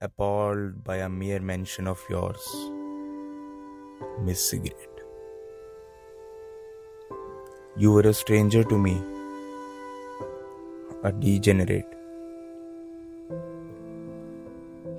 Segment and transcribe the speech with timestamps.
[0.00, 2.40] appalled by a mere mention of yours,
[4.22, 5.00] Miss Cigarette.
[7.76, 9.02] You were a stranger to me,
[11.02, 11.88] a degenerate.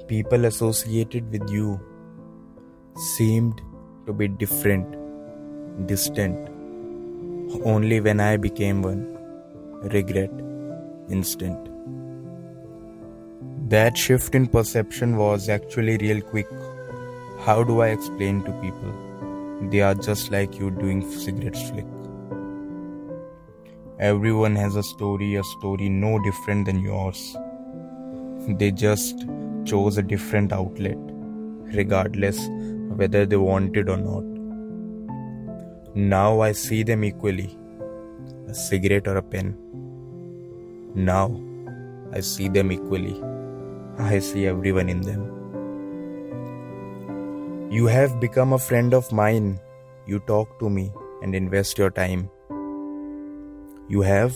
[0.09, 1.79] People associated with you
[3.15, 3.61] seemed
[4.05, 4.97] to be different,
[5.87, 6.49] distant.
[7.63, 9.17] Only when I became one,
[9.81, 10.31] regret,
[11.09, 11.78] instant.
[13.71, 16.47] That shift in perception was actually real quick.
[17.41, 19.69] How do I explain to people?
[19.69, 21.85] They are just like you doing cigarettes flick.
[23.99, 27.37] Everyone has a story, a story no different than yours.
[28.47, 29.27] They just
[29.65, 30.97] chose a different outlet,
[31.75, 32.39] regardless
[32.97, 34.23] whether they wanted or not.
[35.93, 37.55] Now I see them equally
[38.47, 39.55] a cigarette or a pen.
[40.95, 41.39] Now
[42.11, 43.28] I see them equally.
[43.99, 45.21] I see everyone in them.
[47.69, 49.59] You have become a friend of mine.
[50.07, 52.29] You talk to me and invest your time.
[53.89, 54.33] You have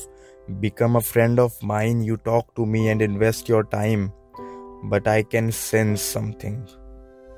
[0.60, 2.04] become a friend of mine.
[2.04, 4.12] You talk to me and invest your time.
[4.84, 6.68] But I can sense something.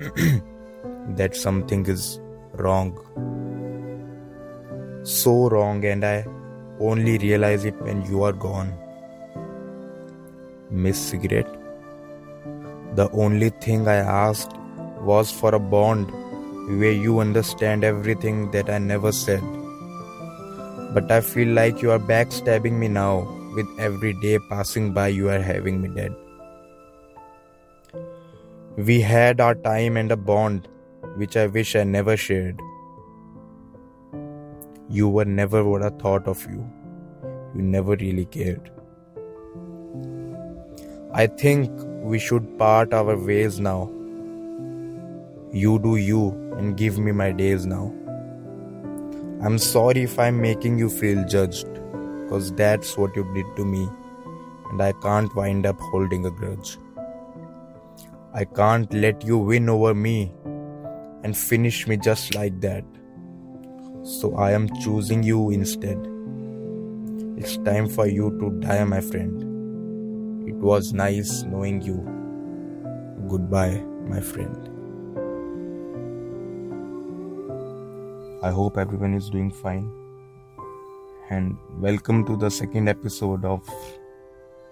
[1.20, 2.20] that something is
[2.54, 2.98] wrong.
[5.04, 6.26] So wrong, and I
[6.80, 8.76] only realize it when you are gone.
[10.70, 11.65] Miss Cigarette.
[12.96, 14.52] The only thing I asked
[15.02, 16.10] was for a bond
[16.80, 19.42] where you understand everything that I never said.
[20.94, 23.32] But I feel like you are backstabbing me now.
[23.54, 26.14] With every day passing by, you are having me dead.
[28.78, 30.68] We had our time and a bond
[31.16, 32.58] which I wish I never shared.
[34.88, 36.64] You were never what I thought of you.
[37.54, 38.70] You never really cared.
[41.12, 41.70] I think
[42.06, 43.90] we should part our ways now.
[45.52, 47.92] You do you and give me my days now.
[49.42, 51.72] I'm sorry if I'm making you feel judged,
[52.22, 53.88] because that's what you did to me,
[54.70, 56.78] and I can't wind up holding a grudge.
[58.32, 60.32] I can't let you win over me
[61.24, 62.84] and finish me just like that.
[64.04, 65.98] So I am choosing you instead.
[67.36, 69.45] It's time for you to die, my friend.
[70.56, 71.96] It was nice knowing you.
[73.28, 74.70] Goodbye, my friend.
[78.42, 79.84] I hope everyone is doing fine.
[81.28, 83.68] And welcome to the second episode of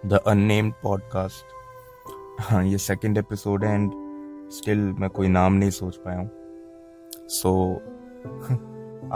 [0.05, 1.45] the Unnamed Podcast.
[2.41, 3.93] हाँ ये second episode है and
[4.53, 6.31] still मैं कोई नाम नहीं सोच पाया हूँ
[7.28, 7.55] सो
[8.25, 8.59] so,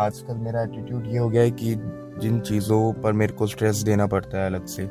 [0.07, 1.75] आजकल मेरा एटीट्यूड ये हो गया है कि
[2.23, 4.91] जिन चीज़ों पर मेरे को स्ट्रेस देना पड़ता है अलग से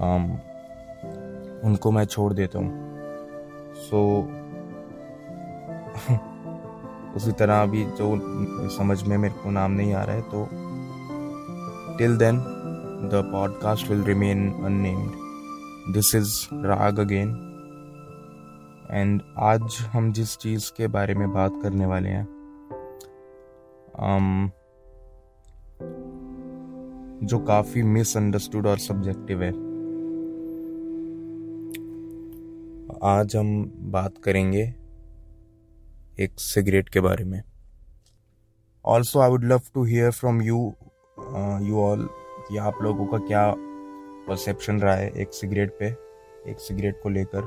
[0.00, 0.47] um,
[1.64, 2.88] उनको मैं छोड़ देता हूँ।
[3.74, 4.38] सो so,
[7.16, 8.20] उसी तरह अभी जो
[8.68, 10.48] समझ में मेरे को नाम नहीं आ रहा है तो
[11.98, 12.38] till then
[13.08, 17.44] the podcast will remain unnamed this is Raag again
[18.90, 22.26] and आज हम जिस चीज़ के बारे में बात करने वाले हैं
[23.98, 24.50] um,
[27.26, 29.67] जो काफ़ी मिसअंडरस्टूड और सब्जेक्टिव है।
[33.02, 34.74] आज हम बात करेंगे
[36.20, 37.42] एक सिगरेट के बारे में।
[38.84, 40.74] Also I would love to hear from you
[41.62, 42.08] you all
[42.48, 43.54] कि आप लोगों का क्या
[44.28, 45.86] परसेप्शन रहा है एक सिगरेट पे,
[46.50, 47.40] एक सिगरेट को लेकर।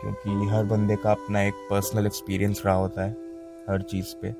[0.00, 3.10] क्योंकि हर बंदे का अपना एक पर्सनल एक्सपीरियंस रहा होता है
[3.70, 4.32] हर चीज़ पे।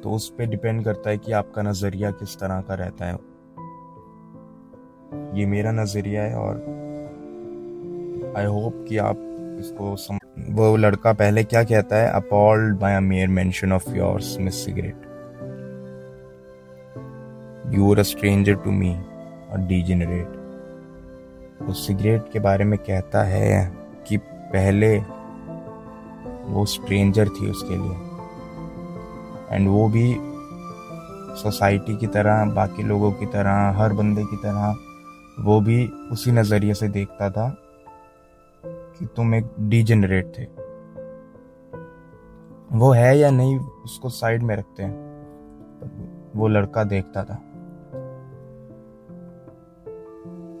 [0.00, 3.14] तो उस पर डिपेंड करता है कि आपका नज़रिया किस तरह का रहता है।
[5.40, 6.73] ये मेरा नज़रिया है और
[8.38, 9.16] आई होप कि आप
[9.60, 10.18] इसको सम...
[10.50, 12.10] वो लड़का पहले क्या कहता है?
[12.10, 14.94] Appalled by a mere mention of yours miss cigarette
[17.74, 18.94] you are a stranger to me
[19.52, 20.42] a degenerate
[21.62, 23.72] वो सिगरेट के बारे में कहता है
[24.08, 24.98] कि पहले
[26.44, 27.96] वो स्ट्रेंजर थी उसके लिए।
[29.56, 30.16] एंड वो भी
[31.42, 34.74] सोसाइटी की तरह, बाकी लोगों की तरह, हर बंदे की तरह,
[35.40, 37.56] वो भी उसी नज़रिए से देखता था।
[38.98, 40.44] कि तुम एक डीजेनरेट थे।
[42.72, 45.04] वो है या नहीं, उसको साइड में रखते हैं।
[46.36, 47.34] वो लड़का देखता था।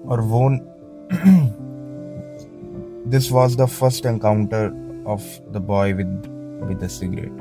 [0.08, 0.50] और वो
[3.10, 6.22] this was the first encounter of the boy with
[6.64, 7.32] with cigarette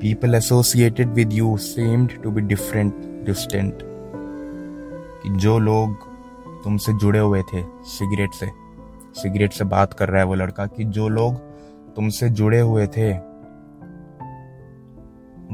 [0.00, 2.94] people associated with you seemed to be different
[3.26, 3.78] distant
[5.22, 5.96] कि जो लोग
[6.64, 8.63] तुमसे जुड़े हुए थे सिगरेट से।
[9.14, 11.34] सिगरेट से बात कर रहा है वो लड़का कि जो लोग
[11.96, 13.12] तुमसे जुड़े हुए थे,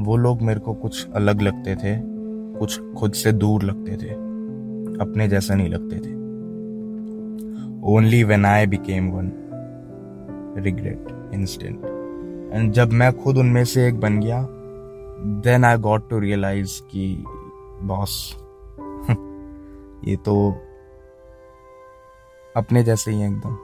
[0.03, 2.01] वो लोग मेरे को कुछ अलग लगते थे,
[2.59, 4.09] कुछ खुद से दूर लगते थे,
[5.01, 6.13] अपने जैसा नहीं लगते थे।
[7.91, 9.31] Only when I became one
[10.57, 11.85] regret instant
[12.53, 14.47] and जब मैं खुद उनमें से एक बन गया
[15.43, 17.23] then I got to realise कि
[17.83, 18.37] बॉस
[20.07, 20.55] ये तो
[22.57, 23.57] अपने जैसे ही है एकदम।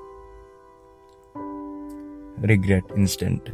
[2.46, 3.50] रिग्रेट इंस्टेंट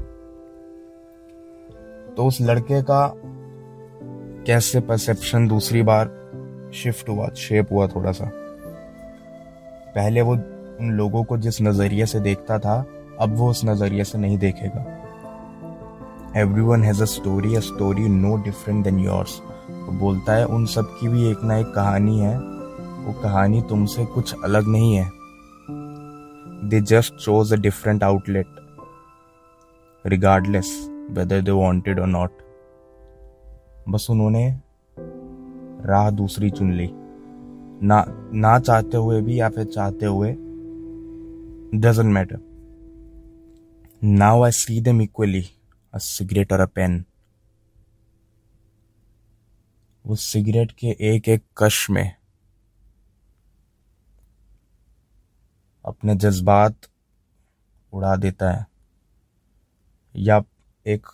[2.17, 3.13] तो उस लड़के का
[4.47, 8.29] कैसे परसेप्शन दूसरी बार शिफ्ट हुआ शेप हुआ थोड़ा सा
[9.95, 12.85] पहले वो उन लोगों को जिस नज़रिए से देखता था,
[13.19, 14.85] अब वो उस नज़रिए से नहीं देखेगा।
[16.61, 19.41] Everyone has story story no different than yours
[19.71, 22.37] बोलता है, उन सब की भी एक ना एक कहानी है।
[23.03, 25.22] वो कहानी तुमसे कुछ अलग नहीं है।
[26.73, 28.45] They just chose a different outlet
[30.07, 32.31] regardless whether they wanted और नॉट
[33.89, 34.59] बस उन्होंने
[35.85, 36.89] राह दूसरी चुन ली।
[37.87, 40.31] ना ना चाहते हुए भी या फिर चाहते हुए
[41.79, 42.39] doesn't matter
[44.03, 45.45] now I see them equally
[45.93, 47.05] a cigarette और अ पेन
[50.07, 52.15] वो सिगरेट के एक एक कश में
[55.85, 56.75] अपने जज्बात
[57.93, 58.65] उड़ा देता है।
[60.15, 60.43] या
[60.85, 61.07] एक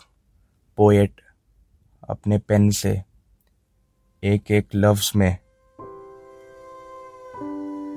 [0.78, 1.22] पोएट
[2.10, 3.02] अपने पेन से
[4.24, 5.32] एक एक लफ्ज में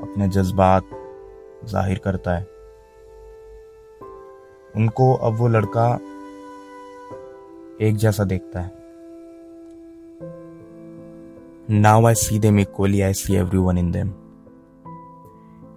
[0.03, 0.91] अपने जज्बात
[1.65, 2.43] ज़ाहिर करता है।
[4.75, 5.89] उनको अब वो लड़का
[7.87, 8.71] एक जैसा देखता है।
[11.71, 13.91] Now I see them equally I see everyone in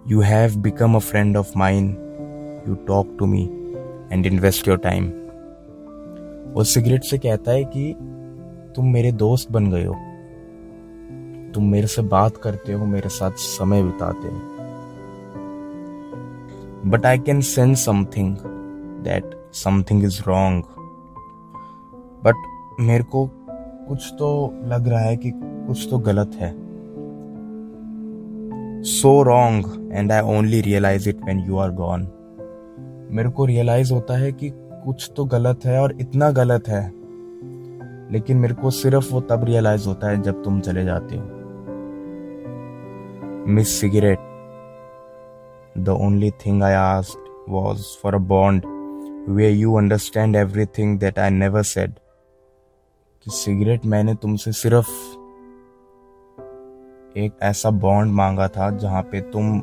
[0.08, 1.86] you have become a friend of mine
[2.68, 3.42] you talk to me
[4.12, 5.06] and invest your time
[6.52, 7.96] वो सिगरेट से कहता है कि
[8.76, 9.94] तुम मेरे दोस्त बन गए हो।
[11.54, 14.40] तुम मेरे से बात करते हो, मेरे साथ समय बिताते हो।
[16.90, 18.36] But I can sense something
[19.04, 20.64] that something is wrong
[22.24, 22.34] but
[22.80, 23.30] मेरे को
[23.88, 26.65] कुछ तो लग रहा है कि कुछ तो गलत है।
[28.86, 32.00] So wrong and I only realise it when you are gone
[33.12, 36.92] मेरे को रियलाइज़ होता है कि कुछ तो गलत है और इतना गलत है।
[38.12, 41.22] लेकिन मेरे को सिर्फ़ वो तब रियलाइज़ होता है जब तुम चले जाते हो।
[43.48, 44.18] Miss cigarette
[45.78, 47.18] the only thing I asked
[47.48, 48.62] was for a bond
[49.28, 50.36] way you understand
[50.66, 51.92] everything that I never said
[53.24, 54.88] कि सिगरेट मैंने तुमसे सिर्फ़
[57.16, 59.58] एक ऐसा बॉन्ड मांगा था जहाँ पे तुम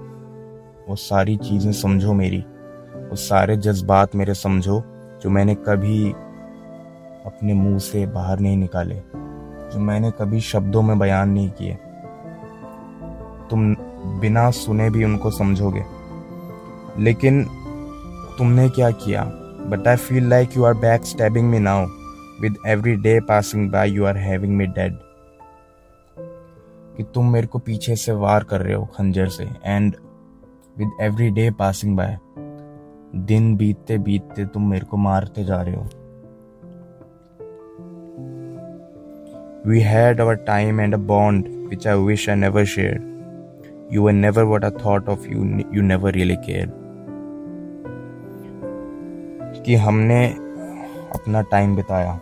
[0.89, 2.39] वो सारी चीज़ें समझो मेरी,
[3.09, 4.83] वो सारे जज्बात मेरे समझो,
[5.23, 6.11] जो मैंने कभी
[7.25, 8.95] अपने मुँह से बाहर नहीं निकाले,
[9.73, 11.77] जो मैंने कभी शब्दों में बयान नहीं किए।
[13.49, 13.75] तुम
[14.19, 15.83] बिना सुने भी उनको समझोगे।
[16.99, 17.43] लेकिन
[18.37, 19.23] तुमने क्या किया?
[19.67, 21.85] But I feel like you are back stabbing me now
[22.41, 24.97] with every day passing by you are having me dead
[26.97, 29.95] कि तुम मेरे को पीछे से वार कर रहे हो खंजर से। And
[30.77, 32.17] with every day passing by
[33.15, 35.89] दिन बीतते बीतते तुम मेरे को मारते जा रहे हो।
[39.69, 44.13] We had our time and a bond which I wish I never share you are
[44.13, 46.83] never what I thought of you you never really care
[49.65, 50.27] कि हमने
[51.15, 52.19] अपना टाइम बिताया।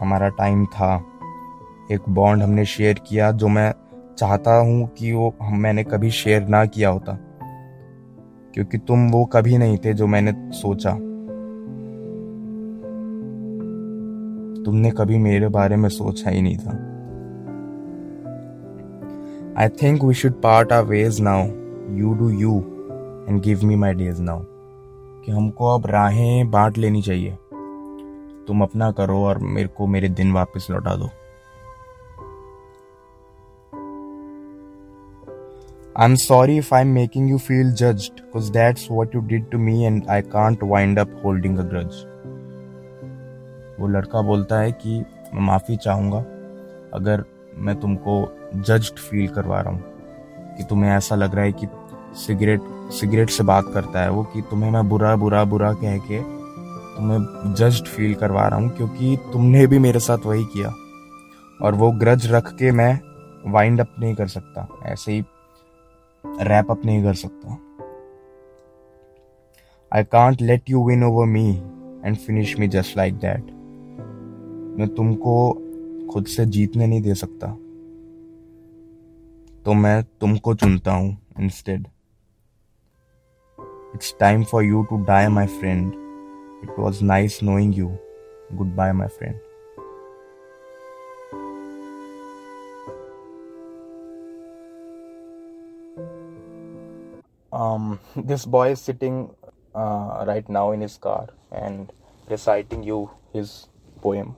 [0.00, 1.04] हमारा टाइम था।
[1.92, 3.74] एक बॉन्ड हमने शेयर किया जो मैं
[4.20, 7.18] चाहता हूँ कि वो मैंने कभी शेयर ना किया होता।
[8.54, 10.90] क्योंकि तुम वो कभी नहीं थे जो मैंने सोचा।
[14.64, 16.72] तुमने कभी मेरे बारे में सोचा ही नहीं था।
[19.62, 21.46] I think we should part our ways now
[21.96, 22.58] you do you
[23.28, 24.40] and give me my days now
[25.24, 27.38] कि हमको अब राहें बांट लेनी चाहिए।
[28.48, 31.08] तुम अपना करो और मेरे को मेरे दिन वापस लौटा दो।
[35.96, 39.86] I'm sorry if I'm making you feel judged, because that's what you did to me
[39.86, 42.06] and I can't wind up holding a grudge.
[43.80, 44.98] वो लड़का बोलता है कि
[45.34, 46.18] मैं माफ़ी चाहूँगा
[46.94, 47.24] अगर
[47.56, 48.14] मैं तुमको
[48.56, 51.66] जज्ड फील करवा रहा हूँ कि तुम्हें ऐसा लग रहा है कि
[52.26, 56.20] सिगरेट सिगरेट से बात करता है वो कि तुम्हें मैं बुरा बुरा बुरा कह के
[56.96, 60.74] तुम्हें जज्ड फील करवा रहा हूँ क्योंकि तुमने भी मेरे साथ वही किया
[61.62, 62.92] और वो ग्रज रख के मैं
[63.52, 65.22] वाइंड अप नहीं कर सकता ऐसे ही
[66.24, 67.58] रैप अप नहीं कर सकता।
[69.92, 71.50] I can't let you win over me
[72.04, 73.50] and finish me just like that
[74.78, 75.52] मैं तुमको
[76.12, 77.46] खुद से जीतने नहीं दे सकता।
[79.64, 81.86] तो मैं तुमको चुनता हूँ instead
[83.94, 85.92] it's time for you to die my friend
[86.64, 87.88] it was nice knowing you
[88.76, 89.40] goodbye my friend
[97.51, 99.33] um, this boy is sitting
[99.73, 101.91] uh, right now in his car and
[102.29, 103.67] reciting you his
[104.01, 104.35] poem,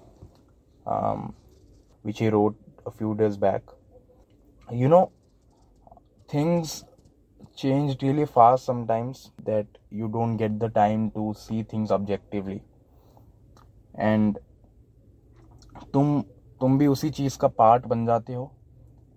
[0.86, 1.34] um,
[2.02, 3.64] which he wrote a few days back.
[4.72, 5.12] You know,
[6.28, 6.84] things
[7.56, 12.62] change really fast sometimes that you don't get the time to see things objectively.
[13.96, 14.40] And
[15.94, 16.22] तुम
[16.60, 18.52] तुम भी उसी चीज़ का part बन जाते हो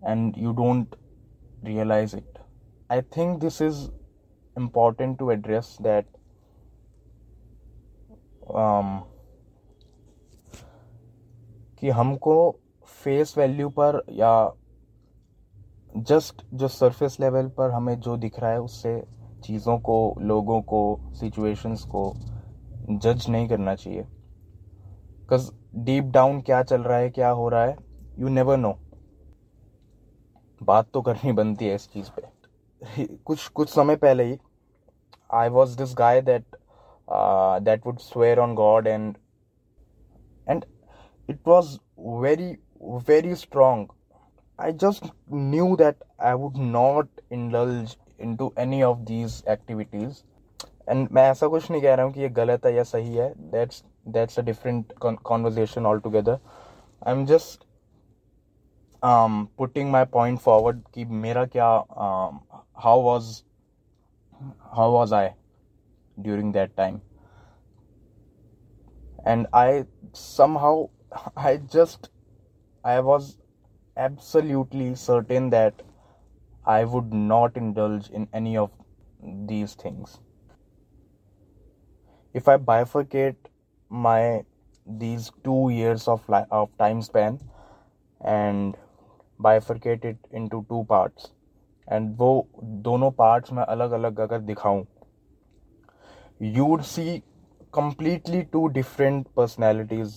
[0.06, 0.96] and you don't
[1.64, 2.38] realize it
[2.89, 3.89] I think this is
[4.55, 6.05] important to address that
[8.47, 9.01] um,
[11.79, 12.35] कि हमको
[13.03, 14.33] फेस वैल्यू पर या
[15.95, 18.99] जस्ट जो सरफेस लेवल पर हमें जो दिख रहा है उससे
[19.43, 20.81] चीज़ों को लोगों को
[21.19, 22.11] सिचुएशंस को
[22.89, 27.77] जज नहीं करना चाहिए। बिकॉज़ डीप डाउन क्या चल रहा है क्या हो रहा है
[28.19, 28.77] यू नेवर नो
[30.61, 32.34] बात तो करनी बनती है इस चीज़ पे।
[33.25, 34.37] कुछ कुछ समय पहले ही
[35.33, 36.55] I was this guy that
[37.63, 39.17] that would swear on God and
[40.47, 40.65] and
[41.29, 41.77] it was
[42.21, 42.55] very
[43.07, 43.87] very strong
[44.59, 50.23] I just knew that I would not indulge into any of these activities.
[50.89, 53.33] And मैं ऐसा कुछ नहीं कह रहा हूँ कि ये गलत है या सही है.
[53.51, 56.39] That's that's a different conversation all together
[57.01, 57.63] I am just
[59.57, 63.43] putting my point forward कि मेरा क्या um, how was
[64.75, 65.33] how was i
[66.21, 67.01] during that time?
[69.25, 70.89] And i somehow
[71.37, 72.09] i just
[72.83, 73.37] i was
[73.97, 75.81] absolutely certain that
[76.65, 78.71] i would not indulge in any of
[79.53, 80.19] these things.
[82.33, 83.35] If i bifurcate
[83.89, 84.43] my
[84.85, 87.39] these two years of of time span
[88.21, 88.77] and
[89.39, 91.31] bifurcate it into two parts
[91.87, 92.47] and वो
[92.83, 94.85] दोनों parts में अलग अलग अगर दिखाऊँ
[96.41, 97.17] you would see
[97.73, 100.15] completely two different personalities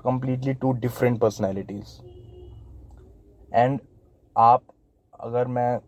[0.00, 1.98] completely two different personalities
[3.52, 3.80] and
[4.36, 4.62] आप,
[5.20, 5.78] अगर मैं,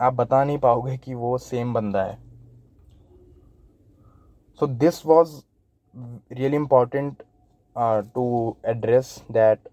[0.00, 2.16] आप बता नहीं पाओगे कि वो सेम बंदा है।
[4.60, 5.40] So this was
[6.32, 7.22] really important
[8.14, 9.68] to address that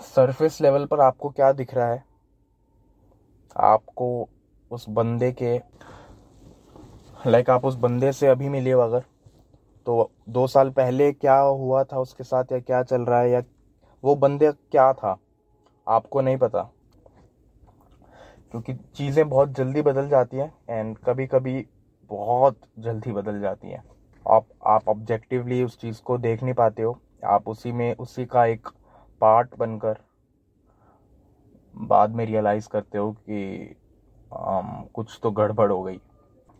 [0.00, 2.04] surface level पर आपको क्या दिख रहा है?
[3.56, 4.28] आपको
[4.70, 5.56] उस बंदे के
[7.26, 9.04] लाइक आप उस बंदे से अभी मिले हो अगर
[9.86, 13.42] तो दो साल पहले क्या हुआ था उसके साथ या क्या चल रहा है या
[14.04, 15.16] वो बंदे क्या था,
[15.86, 16.62] आपको नहीं पता।
[18.50, 21.66] क्योंकि चीज़ें बहुत जल्दी बदल जाती हैं एंड कभी कभी
[22.10, 23.82] बहुत जल्दी बदल जाती हैं।
[24.26, 28.44] आप आप ऑब्जेक्टिवली उस चीज़ को देख नहीं पाते हो। आप उसी में, उसी का
[28.46, 28.68] एक
[29.20, 29.98] पार्ट बनकर
[31.74, 33.76] बाद में रियलाइज़ करते हो कि
[34.32, 36.00] um, कुछ तो गड़बड़ हो गई।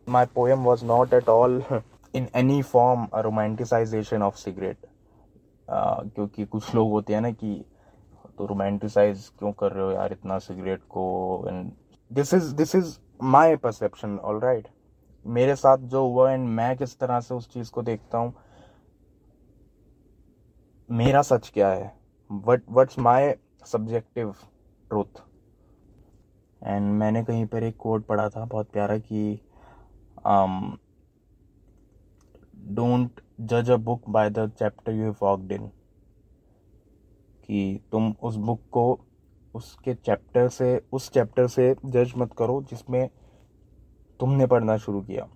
[0.06, 1.62] My poem was not at all
[2.14, 4.86] in any form romanticisation of cigarette
[5.68, 7.64] क्योंकि कुछ लोग होते हैं ना कि
[8.38, 11.44] तो रोमांटिसाइज क्यों कर रहे हो यार इतना सिगरेट को?
[11.48, 11.72] And
[12.10, 14.68] this is this is my perception all right
[15.26, 18.34] मेरे साथ जो हुआ एंड मैं किस तरह से उस चीज़ को देखता हूँ
[20.90, 21.92] मेरा सच क्या है?
[22.30, 23.32] What what's my
[23.66, 24.34] subjective
[24.92, 25.22] truth
[26.62, 29.40] and मैंने कहीं पर एक कोड पढ़ा था, बहुत प्यारा कि
[32.74, 35.66] डोंट जज a book by the chapter you walked in
[37.44, 38.84] कि तुम उस बुक को
[39.54, 43.08] उसके चैप्टर से, उस चैप्टर से जज मत करो जिसमें
[44.20, 45.28] तुमने पढ़ना शुरू किया।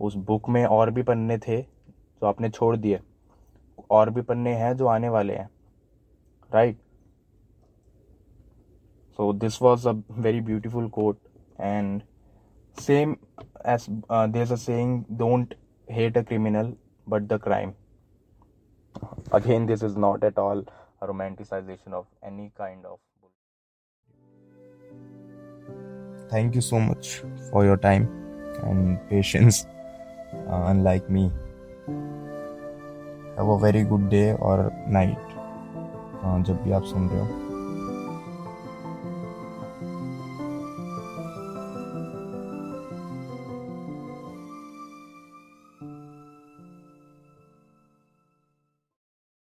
[0.00, 3.00] उस बुक में और भी पन्ने थे जो आपने छोड़ दिए।
[3.90, 5.50] और भी पन्ने हैं जो आने वाले हैं।
[6.54, 6.80] Right?
[9.17, 11.19] so this was a very beautiful quote
[11.59, 12.03] and
[12.79, 13.17] same
[13.63, 15.53] as uh, there's a saying don't
[15.87, 16.75] hate a criminal
[17.07, 17.75] but the crime
[19.31, 20.63] again this is not at all
[21.01, 22.99] a romanticization of any kind of
[26.29, 28.09] thank you so much for your time
[28.63, 29.65] and patience
[30.49, 31.31] uh, unlike me
[33.37, 35.17] have a very good day or night
[36.25, 37.46] uh, जब भी आप सुन रहे हो